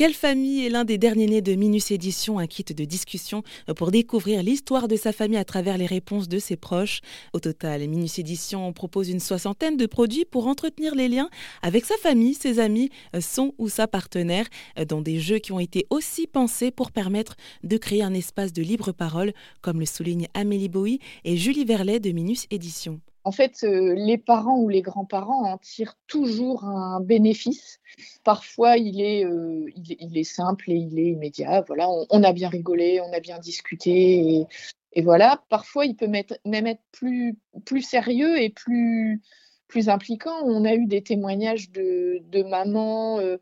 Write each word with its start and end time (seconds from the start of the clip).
Quelle 0.00 0.14
famille 0.14 0.64
est 0.64 0.70
l'un 0.70 0.86
des 0.86 0.96
derniers 0.96 1.26
nés 1.26 1.42
de 1.42 1.54
Minus 1.54 1.90
Édition, 1.90 2.38
un 2.38 2.46
kit 2.46 2.64
de 2.64 2.86
discussion 2.86 3.42
pour 3.76 3.90
découvrir 3.90 4.42
l'histoire 4.42 4.88
de 4.88 4.96
sa 4.96 5.12
famille 5.12 5.36
à 5.36 5.44
travers 5.44 5.76
les 5.76 5.84
réponses 5.84 6.26
de 6.26 6.38
ses 6.38 6.56
proches? 6.56 7.02
Au 7.34 7.38
total, 7.38 7.86
Minus 7.86 8.18
Édition 8.18 8.72
propose 8.72 9.10
une 9.10 9.20
soixantaine 9.20 9.76
de 9.76 9.84
produits 9.84 10.24
pour 10.24 10.46
entretenir 10.46 10.94
les 10.94 11.08
liens 11.08 11.28
avec 11.60 11.84
sa 11.84 11.98
famille, 11.98 12.32
ses 12.32 12.60
amis, 12.60 12.88
son 13.20 13.52
ou 13.58 13.68
sa 13.68 13.86
partenaire, 13.86 14.46
dans 14.88 15.02
des 15.02 15.20
jeux 15.20 15.38
qui 15.38 15.52
ont 15.52 15.60
été 15.60 15.86
aussi 15.90 16.26
pensés 16.26 16.70
pour 16.70 16.92
permettre 16.92 17.36
de 17.62 17.76
créer 17.76 18.02
un 18.02 18.14
espace 18.14 18.54
de 18.54 18.62
libre 18.62 18.92
parole, 18.92 19.34
comme 19.60 19.80
le 19.80 19.86
souligne 19.86 20.28
Amélie 20.32 20.70
Bowie 20.70 21.00
et 21.24 21.36
Julie 21.36 21.66
Verlet 21.66 22.00
de 22.00 22.10
Minus 22.12 22.46
Édition. 22.50 23.02
En 23.24 23.32
fait, 23.32 23.64
euh, 23.64 23.94
les 23.94 24.16
parents 24.16 24.58
ou 24.58 24.68
les 24.68 24.80
grands-parents 24.80 25.44
en 25.44 25.58
tirent 25.58 25.96
toujours 26.06 26.64
un 26.64 27.00
bénéfice. 27.00 27.78
Parfois, 28.24 28.78
il 28.78 29.00
est, 29.00 29.24
euh, 29.24 29.66
simple 30.24 30.70
et 30.70 30.76
il 30.76 30.98
est 30.98 31.10
immédiat. 31.10 31.62
Voilà, 31.66 31.88
on, 31.88 32.22
a 32.22 32.32
bien 32.32 32.48
rigolé, 32.48 33.00
on 33.00 33.12
a 33.12 33.20
bien 33.20 33.38
discuté, 33.38 34.46
et, 34.94 35.02
voilà. 35.02 35.42
Parfois, 35.50 35.84
il 35.84 35.96
peut 35.96 36.08
même 36.08 36.66
être 36.66 36.82
plus, 36.92 37.36
sérieux 37.82 38.40
et 38.40 38.48
plus, 38.48 39.20
impliquant. 39.86 40.42
On 40.44 40.64
a 40.64 40.74
eu 40.74 40.86
des 40.86 41.02
témoignages 41.02 41.70
de, 41.70 42.22
de 42.30 42.42
mamans. 42.42 43.20
Euh, 43.20 43.36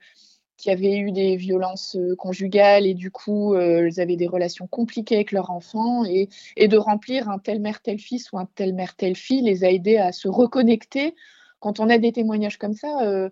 qui 0.59 0.71
avaient 0.71 0.98
eu 0.98 1.12
des 1.12 1.37
violences 1.37 1.97
euh, 1.97 2.17
conjugales 2.17 2.85
et 2.85 2.93
du 2.93 3.12
coup, 3.12 3.55
euh, 3.55 3.87
elles 3.87 4.01
avaient 4.01 4.16
des 4.16 4.27
relations 4.27 4.66
compliquées 4.66 5.15
avec 5.15 5.33
leur 5.33 5.51
enfant 5.51 6.05
et, 6.05 6.29
de 6.59 6.77
remplir 6.77 7.30
un 7.30 7.39
tel 7.39 7.61
mère, 7.61 7.80
tel 7.80 7.99
fils 7.99 8.33
ou 8.33 8.39
un 8.39 8.47
tel 8.57 8.75
mère, 8.75 8.97
tel 8.97 9.15
fille 9.15 9.41
les 9.41 9.65
a 9.65 9.71
aidés 9.71 9.97
à 9.97 10.11
se 10.13 10.29
reconnecter. 10.29 11.15
Quand 11.61 11.80
on 11.80 11.89
a 11.89 11.99
des 11.99 12.13
témoignages 12.13 12.59
comme 12.59 12.75
ça, 12.75 13.02
euh, 13.02 13.30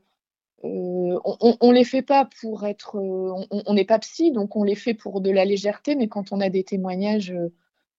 on, 0.62 1.20
on 1.60 1.70
les 1.72 1.84
fait 1.84 2.02
pas 2.02 2.28
pour 2.40 2.64
être, 2.64 2.96
on 2.96 3.74
n'est 3.74 3.84
pas 3.84 3.98
psy, 3.98 4.32
donc 4.32 4.56
on 4.56 4.64
les 4.64 4.74
fait 4.74 4.94
pour 4.94 5.20
de 5.20 5.30
la 5.30 5.44
légèreté, 5.44 5.96
mais 5.96 6.08
quand 6.08 6.32
on 6.32 6.40
a 6.40 6.48
des 6.48 6.64
témoignages 6.64 7.34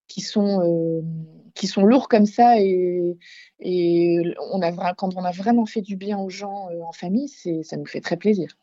qui 0.07 0.21
sont 0.21 1.03
qui 1.53 1.67
sont 1.67 1.83
lourds 1.83 2.09
comme 2.09 2.25
ça 2.25 2.59
et, 2.59 3.17
et 3.59 4.17
quand 4.97 5.15
on 5.15 5.23
a 5.23 5.31
vraiment 5.31 5.65
fait 5.65 5.81
du 5.81 5.95
bien 5.95 6.17
aux 6.19 6.29
gens 6.29 6.69
en 6.83 6.91
famille, 6.91 7.29
ça 7.29 7.77
nous 7.77 7.85
fait 7.85 8.01
très 8.01 8.17
plaisir. 8.17 8.57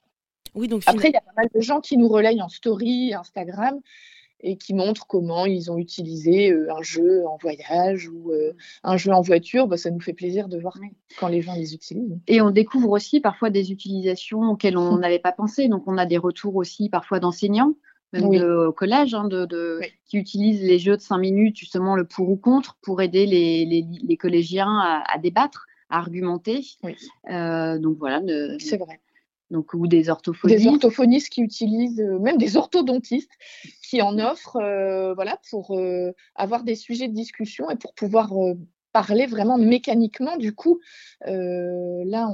Oui, 0.54 0.68
donc 0.68 0.82
Après, 0.86 1.08
il 1.08 1.12
y 1.12 1.16
a 1.16 1.20
pas 1.20 1.32
mal 1.36 1.48
de 1.54 1.60
gens 1.60 1.80
qui 1.80 1.96
nous 1.96 2.08
relayent 2.08 2.42
en 2.42 2.48
story, 2.48 3.12
Instagram, 3.14 3.80
et 4.40 4.56
qui 4.56 4.74
montrent 4.74 5.06
comment 5.06 5.46
ils 5.46 5.70
ont 5.70 5.78
utilisé 5.78 6.52
euh, 6.52 6.68
un 6.76 6.82
jeu 6.82 7.26
en 7.26 7.38
voyage 7.38 8.08
ou 8.08 8.30
euh, 8.30 8.52
un 8.82 8.96
jeu 8.96 9.10
en 9.12 9.22
voiture. 9.22 9.66
Bah, 9.66 9.76
ça 9.76 9.90
nous 9.90 10.00
fait 10.00 10.12
plaiser 10.12 10.42
de 10.44 10.58
voir 10.58 10.78
quand 11.18 11.28
les 11.28 11.40
gens 11.40 11.54
les 11.54 11.74
utilisent. 11.74 12.18
Et 12.26 12.40
on 12.40 12.50
découvre 12.50 12.90
aussi 12.90 13.20
parfois 13.20 13.50
des 13.50 13.72
utilisations 13.72 14.42
auxquelles 14.50 14.76
on 14.76 14.98
n'avait 14.98 15.18
pas 15.18 15.32
pensé. 15.32 15.68
Donc, 15.68 15.84
on 15.86 15.96
a 15.96 16.06
des 16.06 16.18
retours 16.18 16.56
aussi 16.56 16.88
parfois 16.88 17.20
d'enseignants. 17.20 17.74
Même 18.12 18.26
au 18.28 18.70
collège, 18.70 19.12
hein, 19.12 19.24
de, 19.26 19.80
qui 20.06 20.18
utilisent 20.18 20.62
les 20.62 20.78
jeux 20.78 20.96
de 20.96 21.02
5 21.02 21.18
minutes, 21.18 21.56
justement 21.56 21.96
le 21.96 22.04
pour 22.04 22.30
ou 22.30 22.36
contre, 22.36 22.76
pour 22.80 23.02
aider 23.02 23.26
les, 23.26 23.64
les, 23.64 24.16
collégiens 24.16 25.02
à, 25.04 25.18
débattre, 25.18 25.66
à 25.90 25.98
argumenter. 25.98 26.64
Euh, 27.28 27.76
donc 27.80 27.98
voilà. 27.98 28.22
C'est 28.60 28.76
vrai 28.76 29.00
donc, 29.50 29.74
ou 29.74 29.86
des 29.86 30.08
orthophonistes. 30.08 30.62
Des 30.62 30.68
orthophonistes 30.68 31.28
qui 31.28 31.42
utilisent, 31.42 32.00
euh, 32.00 32.18
même 32.18 32.38
des 32.38 32.56
orthodontistes 32.56 33.32
qui 33.82 34.02
en 34.02 34.18
offrent 34.18 34.56
euh, 34.56 35.14
voilà, 35.14 35.38
pour 35.50 35.78
euh, 35.78 36.12
avoir 36.34 36.64
des 36.64 36.74
sujets 36.74 37.08
de 37.08 37.14
discussion 37.14 37.70
et 37.70 37.76
pour 37.76 37.94
pouvoir 37.94 38.32
parler 38.92 39.26
vraiment 39.26 39.58
mécaniquement. 39.58 40.36
Du 40.36 40.54
coup, 40.54 40.80
là, 41.26 42.28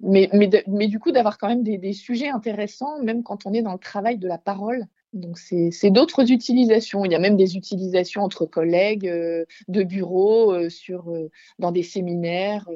mais, 0.00 0.28
mais, 0.32 0.50
mais, 0.66 0.88
du 0.88 0.98
coup, 0.98 1.12
d'avoir 1.12 1.38
quand 1.38 1.48
même 1.48 1.62
des, 1.62 1.92
sujets 1.92 2.28
intéressants, 2.28 3.00
même 3.02 3.22
quand 3.22 3.46
on 3.46 3.52
est 3.52 3.62
dans 3.62 3.72
le 3.72 3.78
travail 3.78 4.18
de 4.18 4.28
la 4.28 4.38
parole. 4.38 4.86
Donc, 5.12 5.38
c'est 5.38 5.90
d'autres 5.90 6.32
utilisations. 6.32 7.04
Il 7.04 7.12
y 7.12 7.14
a 7.14 7.20
même 7.20 7.36
des 7.36 7.56
utilisations 7.56 8.22
entre 8.22 8.44
collègues, 8.46 9.04
de 9.06 9.82
bureaux, 9.84 10.68
sur, 10.68 11.12
dans 11.60 11.70
des 11.70 11.84
séminaires. 11.84 12.68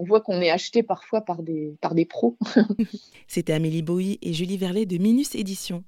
On 0.00 0.04
voit 0.04 0.22
qu'on 0.22 0.40
est 0.40 0.50
acheté 0.50 0.82
parfois 0.82 1.20
par 1.20 1.42
des, 1.42 1.76
par 1.82 1.94
pros. 2.08 2.38
C'était 3.28 3.52
Amélie 3.52 3.82
Bowie 3.82 4.18
et 4.22 4.32
Julie 4.32 4.56
Verlet 4.56 4.86
de 4.86 4.96
Minus 4.96 5.34
Édition. 5.34 5.84